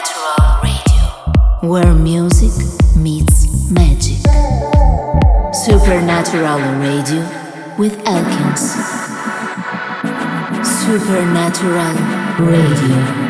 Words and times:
Supernatural 0.00 0.62
Radio, 0.62 1.68
where 1.68 1.94
music 1.94 2.96
meets 2.96 3.70
magic. 3.70 4.16
Supernatural 5.52 6.58
Radio 6.80 7.20
with 7.76 8.00
Elkins. 8.06 8.72
Supernatural 10.64 11.94
Radio. 12.46 13.29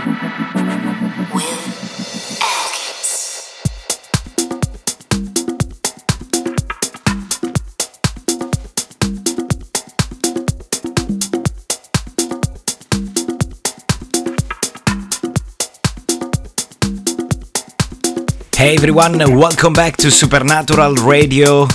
Hey 18.60 18.74
everyone, 18.74 19.16
welcome 19.38 19.72
back 19.72 19.96
to 19.96 20.10
Supernatural 20.10 20.96
Radio, 20.96 21.66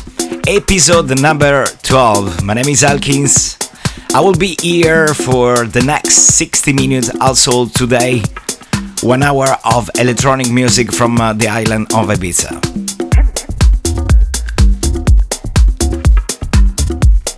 episode 0.48 1.20
number 1.20 1.66
12. 1.81 2.44
My 2.44 2.53
name 2.53 2.67
is 2.67 2.84
Elkins. 2.84 3.58
I 4.13 4.20
will 4.20 4.35
be 4.35 4.55
here 4.61 5.08
for 5.16 5.66
the 5.66 5.81
next 5.81 6.38
60 6.38 6.73
minutes, 6.73 7.09
also 7.20 7.66
today, 7.66 8.21
one 9.02 9.23
hour 9.23 9.58
of 9.66 9.89
electronic 9.98 10.52
music 10.52 10.94
from 10.94 11.20
uh, 11.20 11.34
the 11.34 11.48
island 11.48 11.88
of 11.91 12.05
Ibiza. 12.09 12.61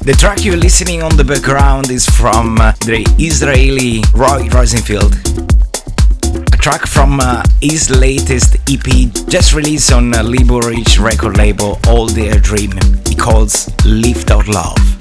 The 0.04 0.14
track 0.20 0.44
you're 0.44 0.58
listening 0.58 1.04
on 1.04 1.16
the 1.16 1.24
background 1.24 1.90
is 1.90 2.06
from 2.06 2.60
uh, 2.60 2.74
the 2.84 3.06
Israeli 3.18 4.04
Roy 4.14 4.50
Rosenfeld 4.50 5.57
track 6.60 6.86
from 6.86 7.20
uh, 7.20 7.44
his 7.62 7.90
latest 7.90 8.58
EP, 8.70 9.12
just 9.28 9.54
released 9.54 9.92
on 9.92 10.14
uh, 10.14 10.24
record 11.00 11.38
label, 11.38 11.80
All 11.88 12.08
Day 12.08 12.32
I 12.32 12.38
Dream. 12.38 12.72
He 13.08 13.16
calls 13.16 13.70
Lift 13.86 14.32
of 14.32 14.48
Love. 14.48 14.97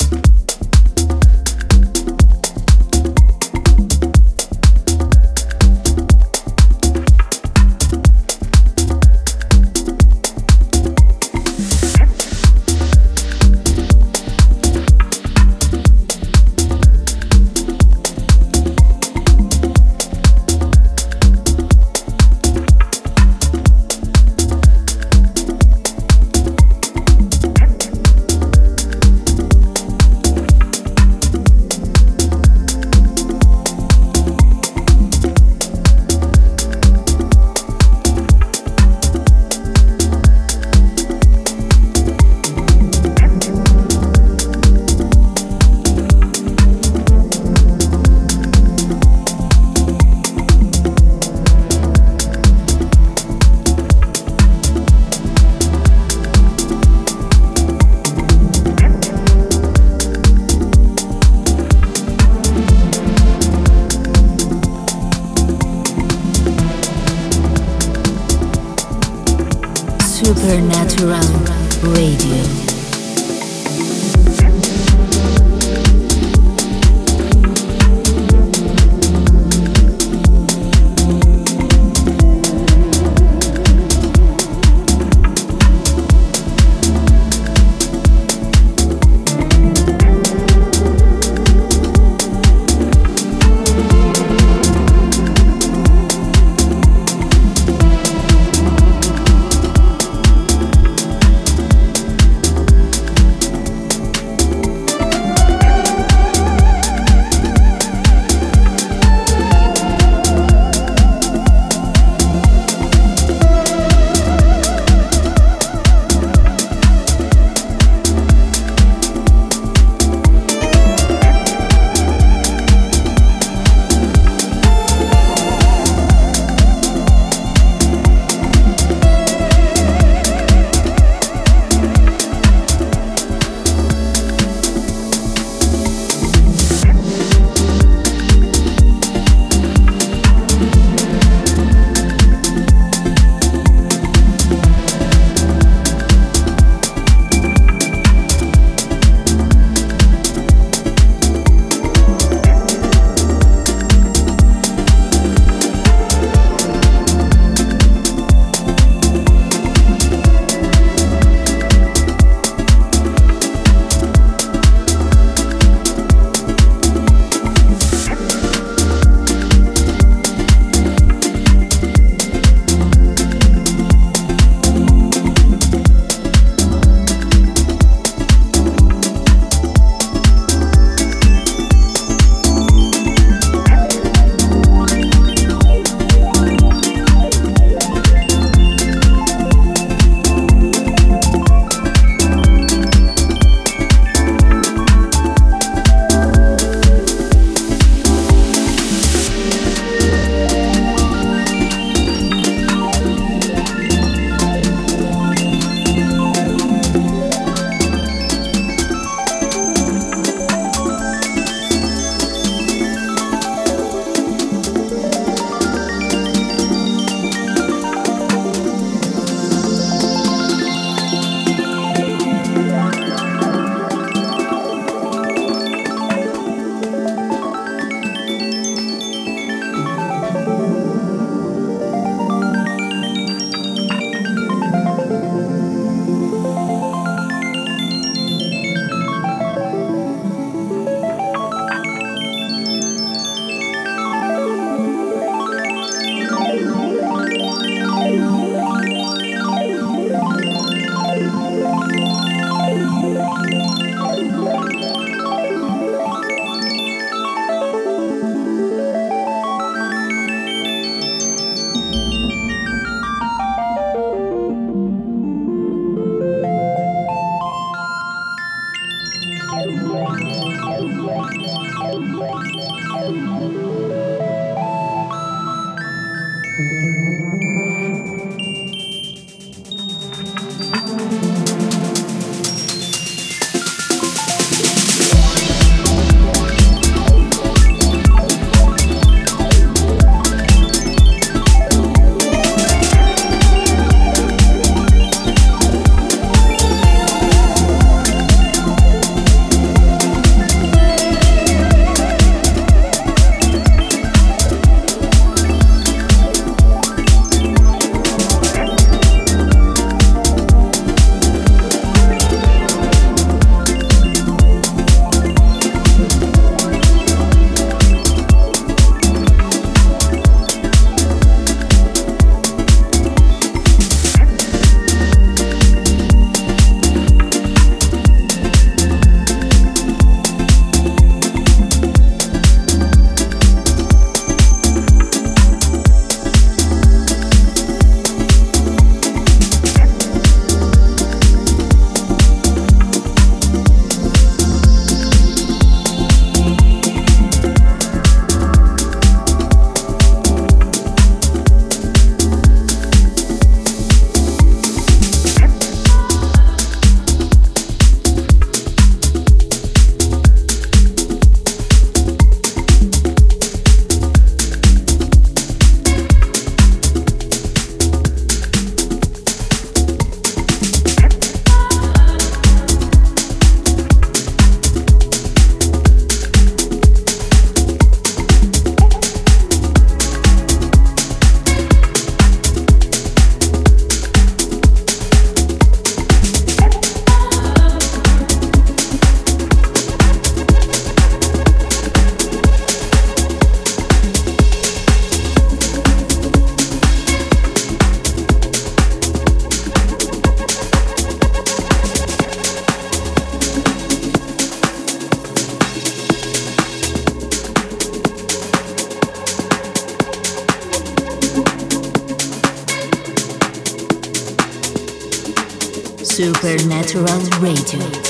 Attitude. 417.66 418.05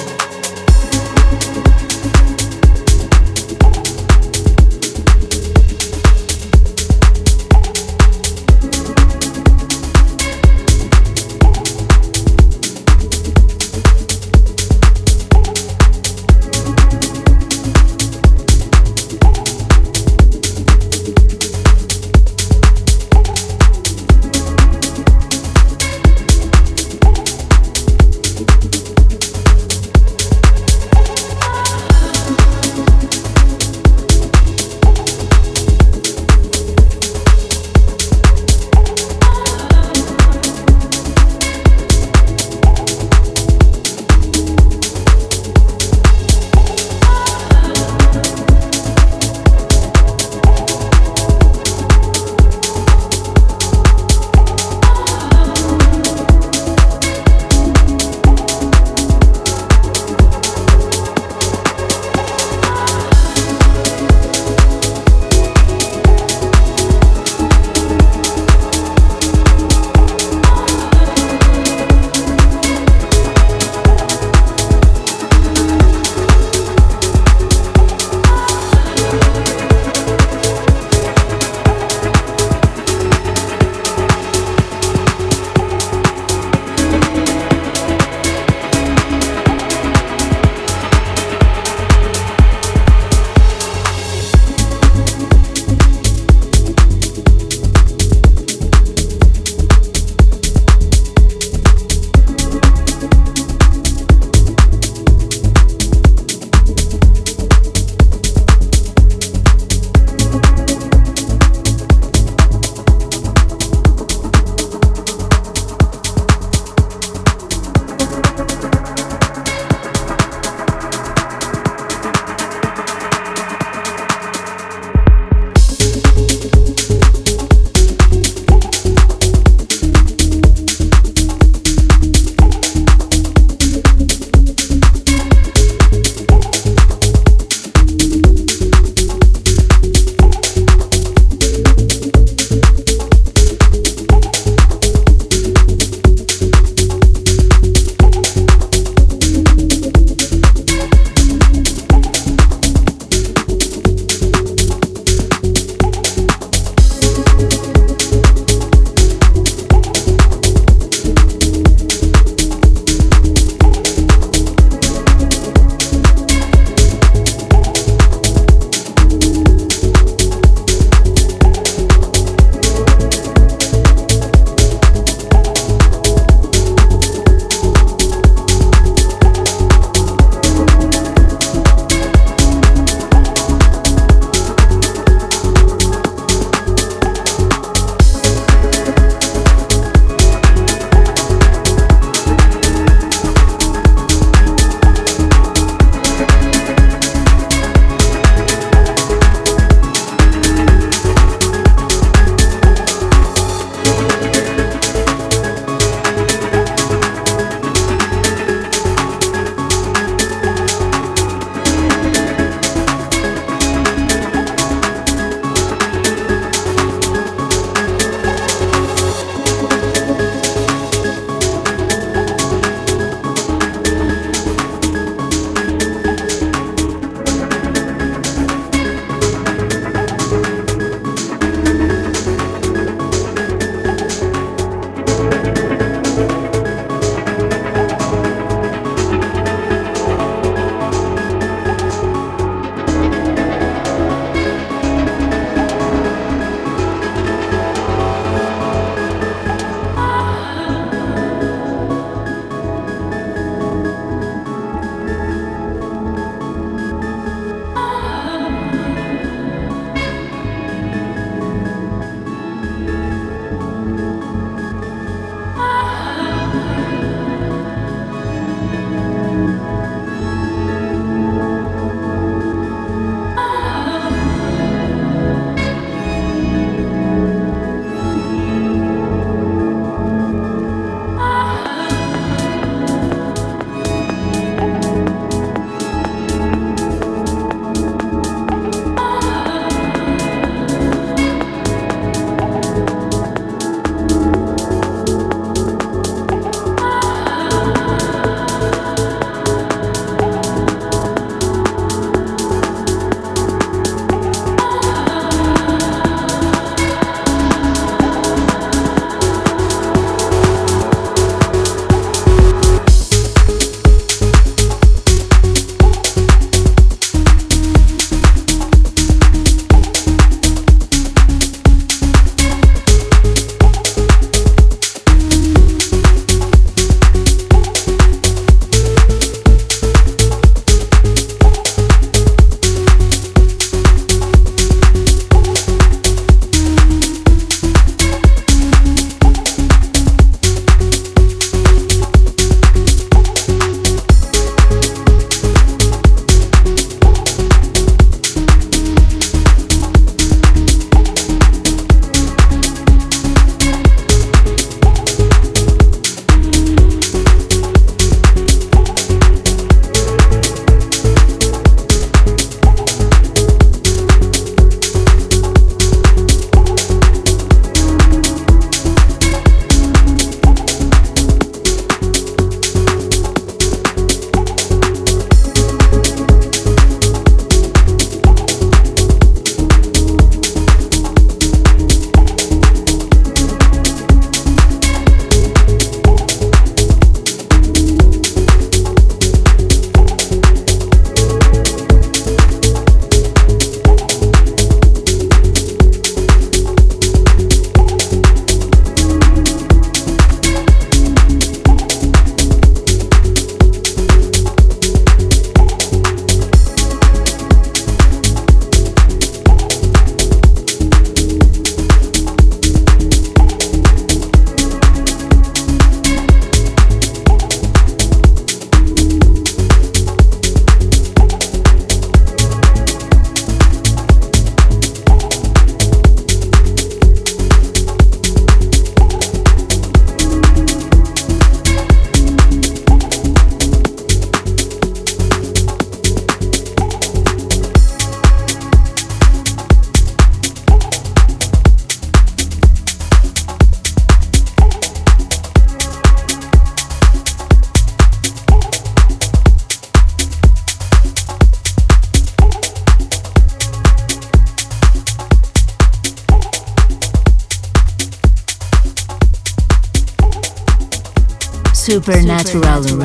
Supernatural 461.97 462.96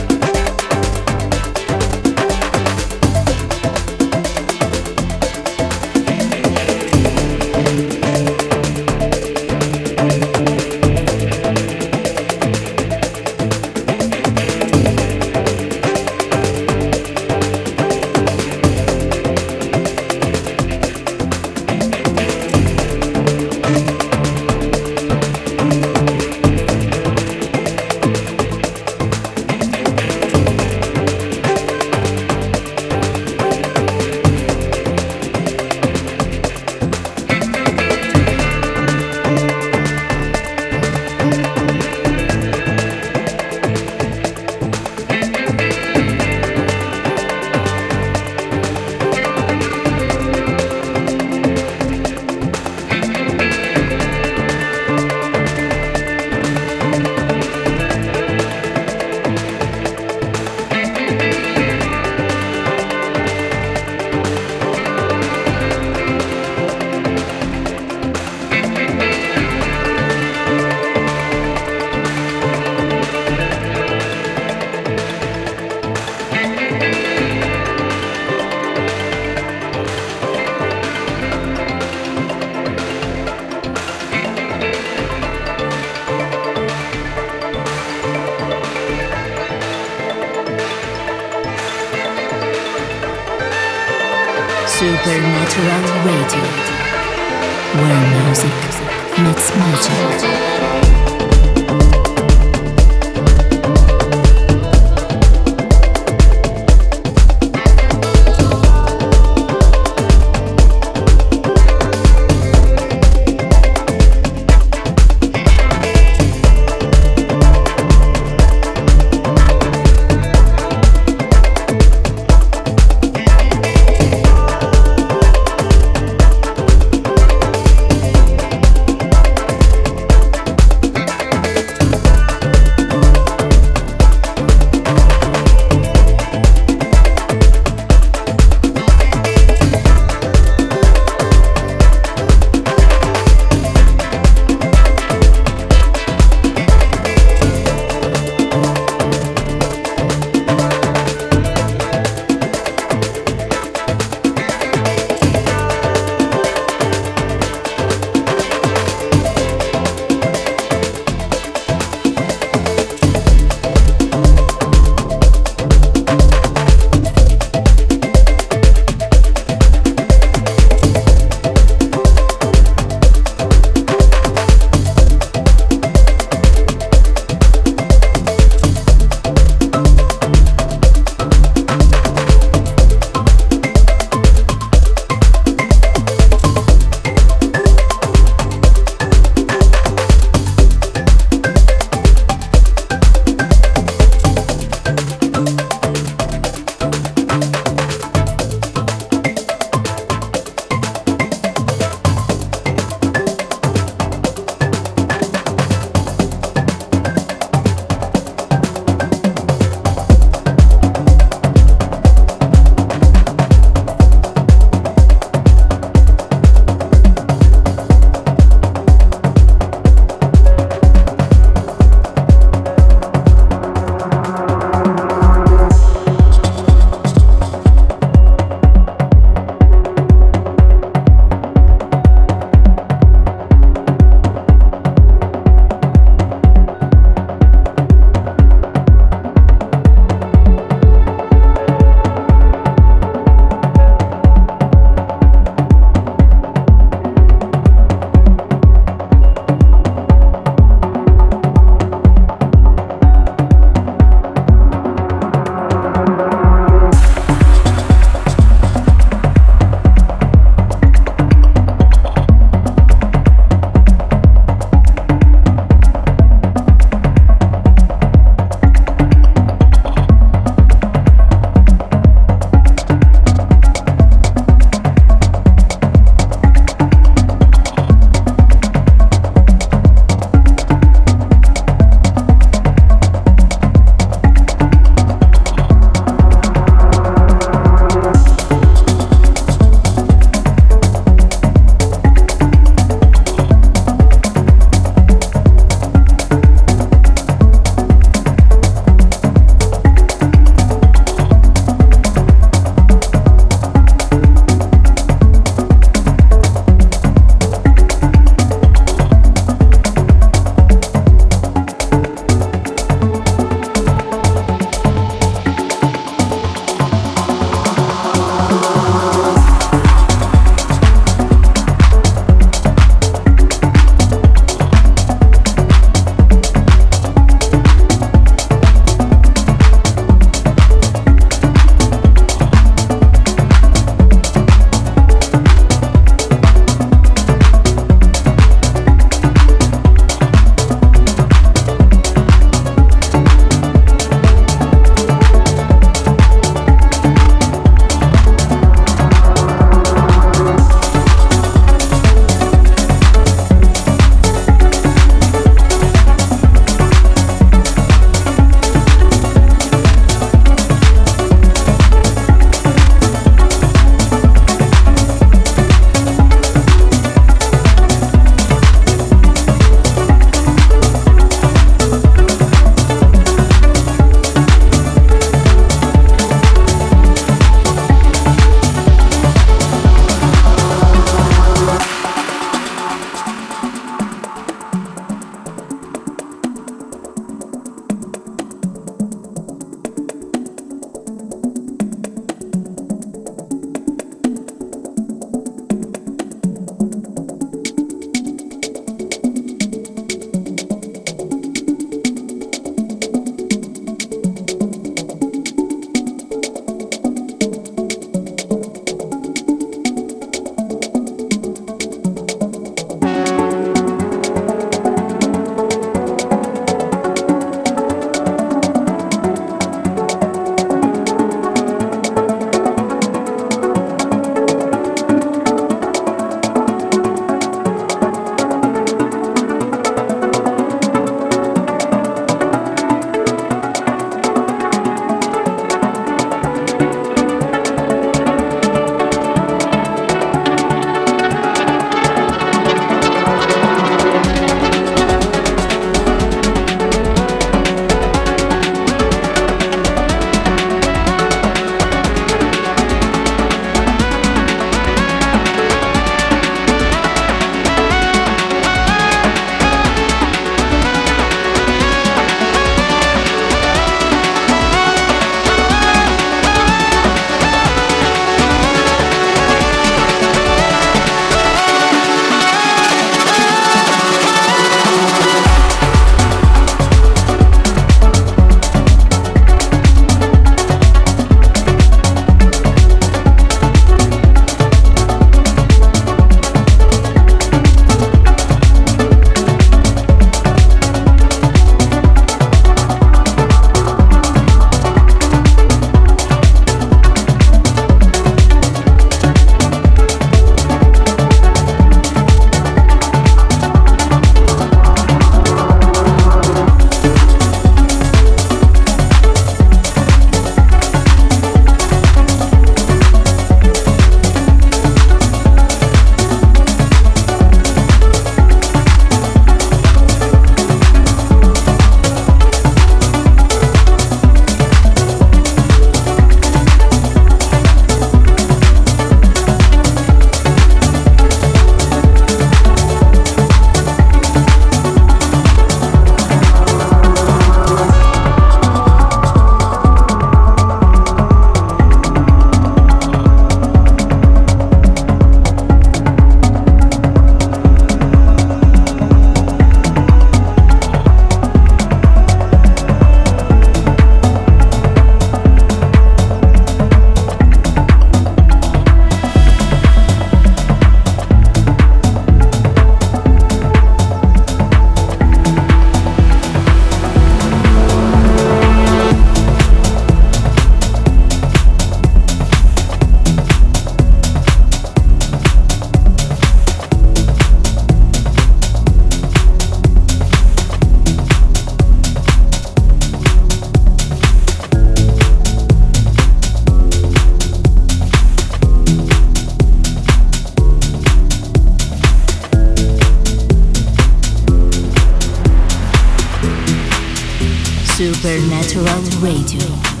Supernatural 598.71 599.21
Radio. 599.21 600.00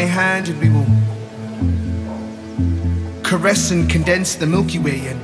My 0.00 0.06
hand 0.06 0.48
and 0.48 0.58
we 0.60 0.70
will 0.70 0.86
caress 3.22 3.70
and 3.70 3.90
condense 3.90 4.34
the 4.34 4.46
Milky 4.46 4.78
Way 4.78 5.08
and 5.08 5.22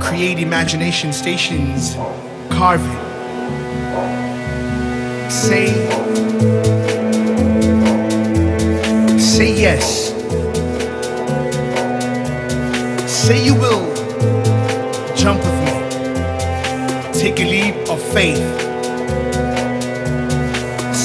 create 0.00 0.38
imagination 0.38 1.12
stations, 1.12 1.96
carving. 2.48 3.00
Say, 5.28 5.66
say 9.18 9.52
yes. 9.66 10.14
Say 13.06 13.44
you 13.44 13.54
will 13.54 13.84
jump 15.14 15.42
with 15.44 15.58
me. 15.66 17.20
Take 17.20 17.38
a 17.40 17.44
leap 17.44 17.90
of 17.90 18.00
faith. 18.14 18.65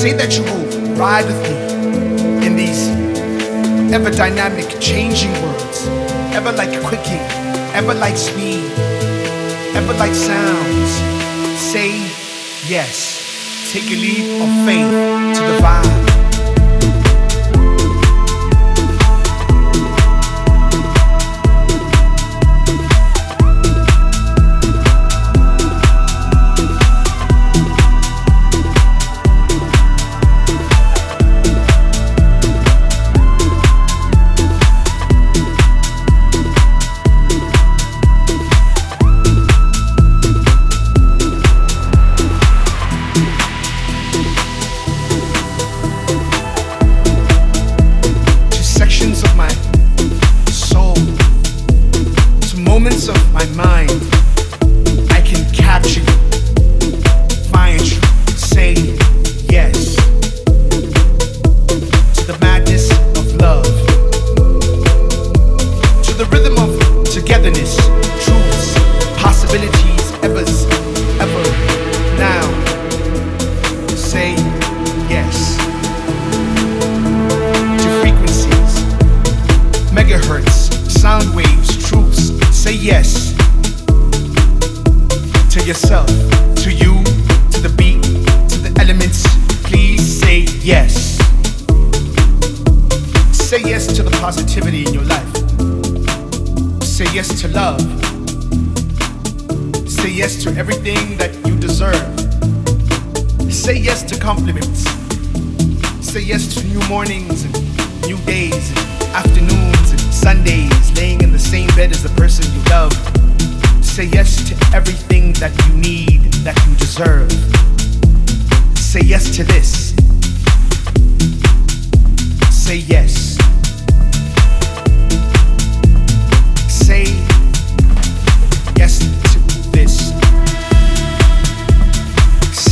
Say 0.02 0.14
that 0.14 0.36
you 0.36 0.44
will 0.46 0.96
ride 0.96 1.28
with 1.28 1.40
me 1.44 2.48
in 2.48 2.56
these 2.56 2.90
ever 3.94 4.10
dynamic, 4.10 4.68
changing 4.80 5.32
worlds, 5.44 5.86
ever 6.34 6.52
like 6.52 6.74
quicking, 6.84 7.22
ever 7.78 7.94
like 7.94 8.18
speed, 8.18 8.66
ever 9.78 9.94
like 9.94 10.16
sounds. 10.16 10.90
Say 11.62 12.00
yes. 12.68 13.70
Take 13.72 13.92
a 13.92 13.96
leap 13.96 14.42
of 14.42 14.50
faith 14.66 15.38
to 15.38 15.44
the 15.46 15.60
vibe. 15.62 16.11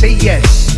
say 0.00 0.12
yes. 0.12 0.69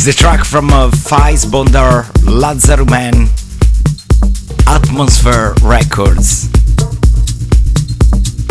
Is 0.00 0.06
the 0.06 0.12
track 0.14 0.46
from 0.46 0.70
uh, 0.70 0.90
Pysh 0.90 1.44
Bondar 1.44 2.04
Lazarusman 2.24 3.28
Atmosphere 4.66 5.52
Records. 5.60 6.48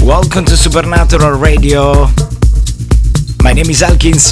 Welcome 0.06 0.45
to 0.45 0.56
Supernatural 0.56 1.39
Radio. 1.39 2.06
My 3.41 3.54
name 3.54 3.72
is 3.72 3.82
Elkins. 3.82 4.32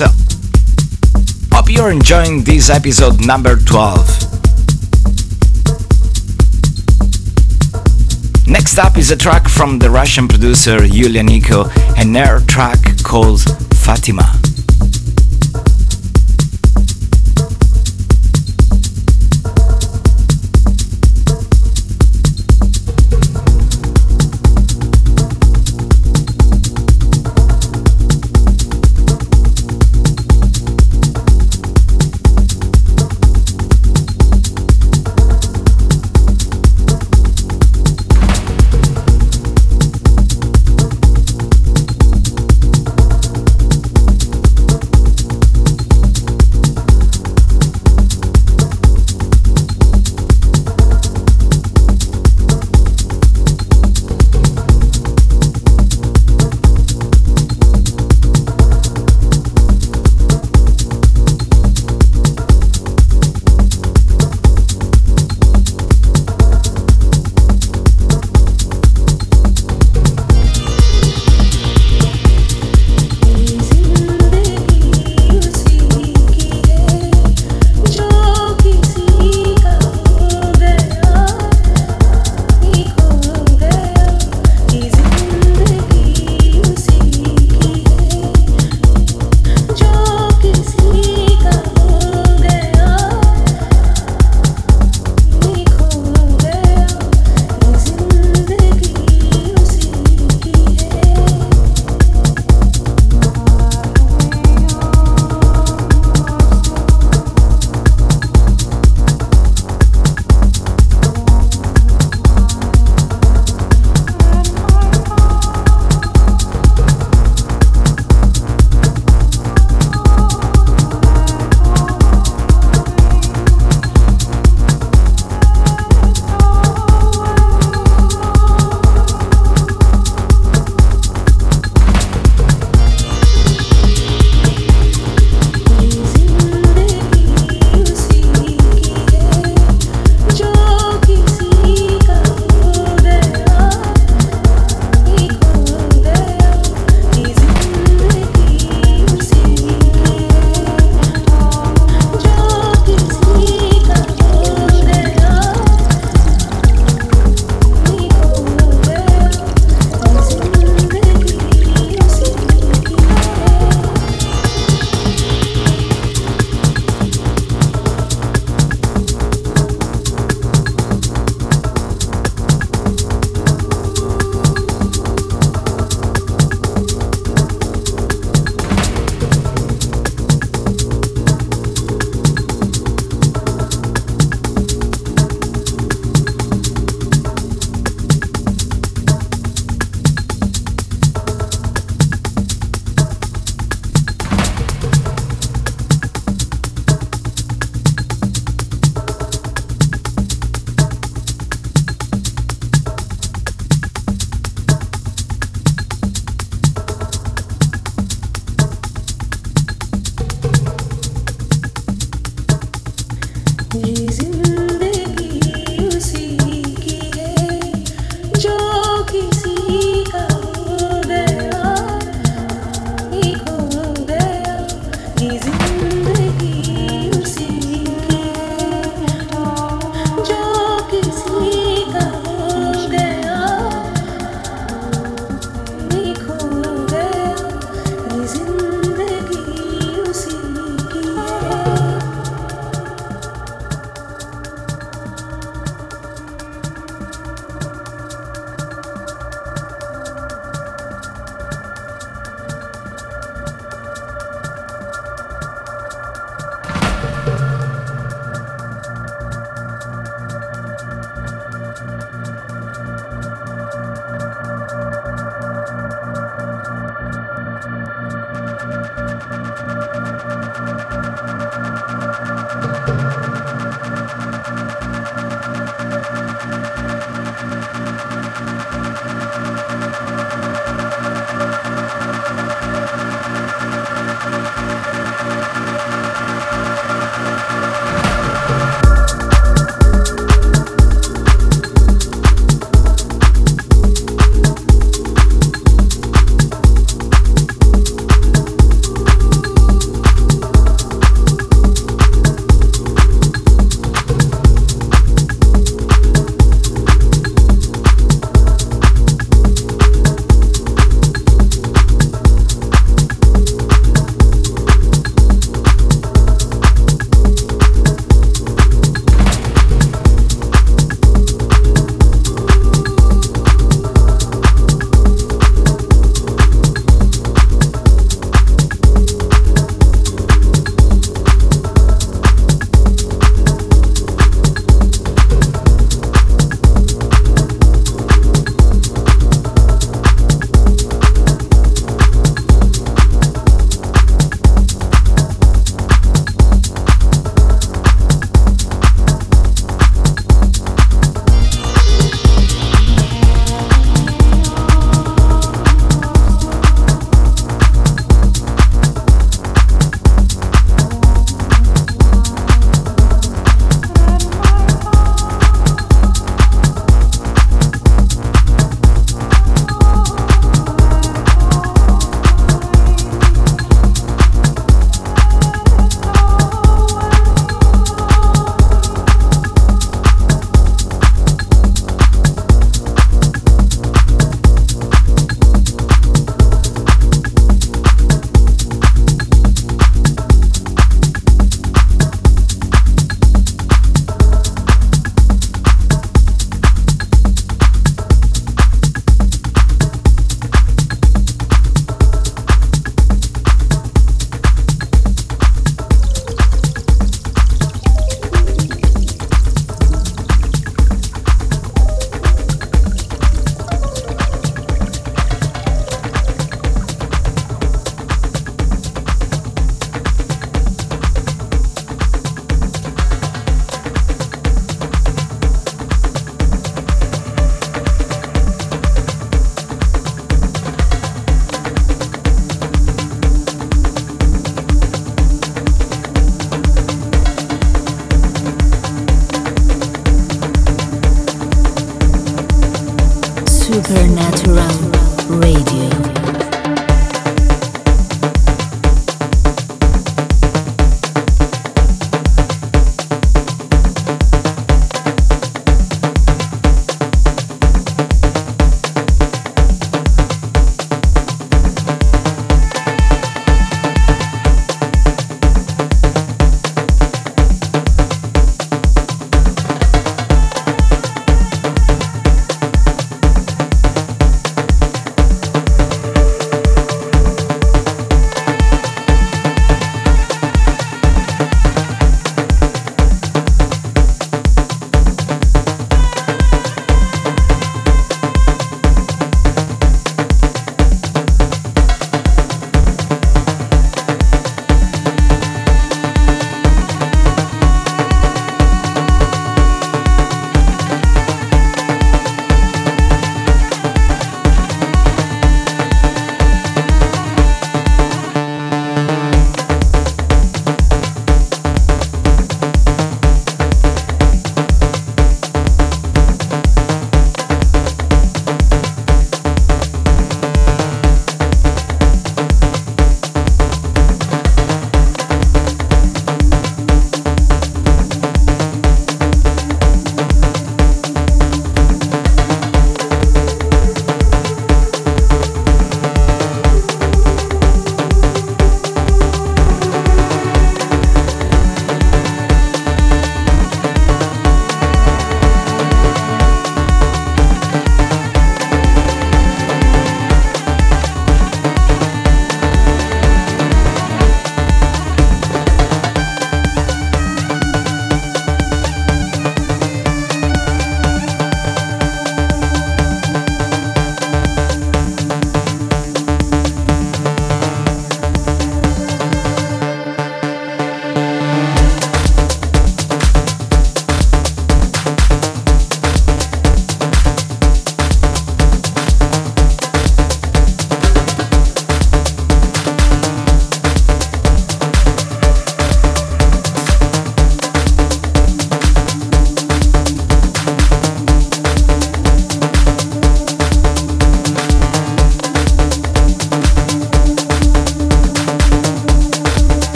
Hope 1.51 1.72
you're 1.72 1.89
enjoying 1.89 2.43
this 2.43 2.70
episode 2.70 3.26
number 3.26 3.55
12. 3.55 3.97
Next 8.45 8.78
up 8.78 8.95
is 8.95 9.09
a 9.09 9.18
track 9.18 9.49
from 9.49 9.80
the 9.80 9.89
Russian 9.89 10.28
producer 10.28 10.86
Yulia 10.86 11.24
Niko, 11.24 11.65
and 11.97 12.15
their 12.15 12.41
track 12.41 12.78
called 13.01 13.41
Fatima. 13.74 14.36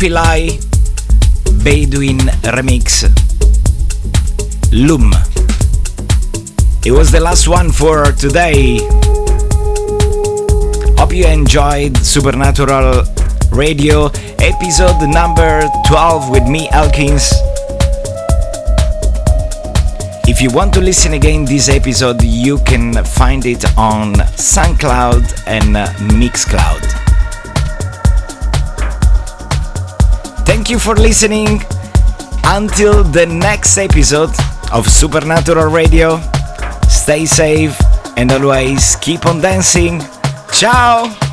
Urpillay 0.00 0.56
Bedouin 1.62 2.16
Remix 2.56 3.04
Lum. 4.72 5.12
It 6.86 6.90
was 6.90 7.10
the 7.10 7.20
last 7.20 7.46
one 7.48 7.70
for 7.70 8.10
today. 8.12 8.78
Hope 10.96 11.12
you 11.12 11.26
enjoyed 11.26 11.98
Supernatural 11.98 13.04
Radio 13.52 14.06
episode 14.40 15.06
number 15.06 15.68
12 15.86 16.30
with 16.30 16.48
me, 16.48 16.70
Elkins. 16.72 17.30
If 20.26 20.40
you 20.40 20.48
want 20.50 20.72
to 20.74 20.80
listen 20.80 21.12
again 21.12 21.44
this 21.44 21.68
episode, 21.68 22.22
you 22.22 22.56
can 22.64 23.04
find 23.04 23.44
it 23.44 23.66
on 23.76 24.14
SoundCloud 24.14 25.46
and 25.46 25.76
Mixcloud. 26.16 26.99
You 30.70 30.78
for 30.78 30.94
listening. 30.94 31.60
Until 32.44 33.02
the 33.02 33.26
next 33.26 33.76
episode 33.76 34.30
of 34.72 34.88
Supernatural 34.88 35.70
Radio, 35.70 36.20
stay 36.88 37.26
safe 37.26 37.76
and 38.16 38.30
always 38.30 38.94
keep 38.96 39.26
on 39.26 39.40
dancing. 39.40 40.00
Ciao! 40.52 41.29